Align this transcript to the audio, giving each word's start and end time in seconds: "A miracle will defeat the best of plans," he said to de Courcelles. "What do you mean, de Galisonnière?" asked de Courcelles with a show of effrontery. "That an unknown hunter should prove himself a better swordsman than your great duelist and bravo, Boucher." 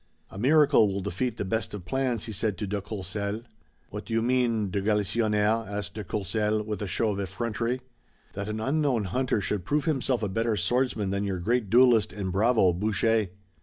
"A 0.31 0.39
miracle 0.39 0.87
will 0.87 1.01
defeat 1.01 1.37
the 1.37 1.45
best 1.45 1.75
of 1.75 1.85
plans," 1.85 2.23
he 2.25 2.31
said 2.31 2.57
to 2.57 2.65
de 2.65 2.81
Courcelles. 2.81 3.43
"What 3.91 4.03
do 4.05 4.13
you 4.15 4.23
mean, 4.23 4.71
de 4.71 4.81
Galisonnière?" 4.81 5.67
asked 5.69 5.93
de 5.93 6.03
Courcelles 6.03 6.65
with 6.65 6.81
a 6.81 6.87
show 6.87 7.11
of 7.11 7.19
effrontery. 7.19 7.81
"That 8.33 8.49
an 8.49 8.59
unknown 8.59 9.03
hunter 9.03 9.39
should 9.41 9.63
prove 9.63 9.85
himself 9.85 10.23
a 10.23 10.27
better 10.27 10.57
swordsman 10.57 11.11
than 11.11 11.23
your 11.23 11.37
great 11.37 11.69
duelist 11.69 12.13
and 12.13 12.31
bravo, 12.31 12.73
Boucher." 12.73 13.27